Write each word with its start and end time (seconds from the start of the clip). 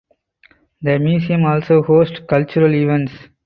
The 0.81 0.97
museum 0.97 1.45
also 1.45 1.83
host 1.83 2.21
cultural 2.27 2.73
events. 2.73 3.11